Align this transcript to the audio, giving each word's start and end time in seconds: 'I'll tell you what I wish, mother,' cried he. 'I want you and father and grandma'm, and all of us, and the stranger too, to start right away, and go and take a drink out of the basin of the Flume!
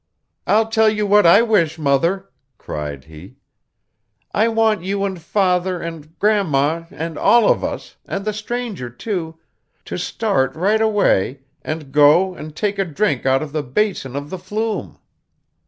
'I'll 0.47 0.65
tell 0.69 0.89
you 0.89 1.05
what 1.05 1.27
I 1.27 1.43
wish, 1.43 1.77
mother,' 1.77 2.31
cried 2.57 3.03
he. 3.03 3.35
'I 4.33 4.47
want 4.47 4.81
you 4.83 5.03
and 5.03 5.21
father 5.21 5.79
and 5.79 6.17
grandma'm, 6.17 6.87
and 6.89 7.19
all 7.19 7.47
of 7.47 7.63
us, 7.63 7.97
and 8.07 8.25
the 8.25 8.33
stranger 8.33 8.89
too, 8.89 9.37
to 9.85 9.99
start 9.99 10.55
right 10.55 10.81
away, 10.81 11.41
and 11.61 11.91
go 11.91 12.33
and 12.33 12.55
take 12.55 12.79
a 12.79 12.83
drink 12.85 13.27
out 13.27 13.43
of 13.43 13.51
the 13.51 13.61
basin 13.61 14.15
of 14.15 14.31
the 14.31 14.39
Flume! 14.39 14.97